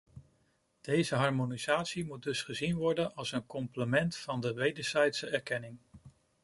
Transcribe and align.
Deze 0.81 1.15
harmonisatie 1.15 2.05
moet 2.05 2.23
dus 2.23 2.43
gezien 2.43 2.75
worden 2.75 3.15
als 3.15 3.31
een 3.31 3.45
complement 3.45 4.15
van 4.17 4.41
de 4.41 4.53
wederzijdse 4.53 5.27
erkenning. 5.29 5.77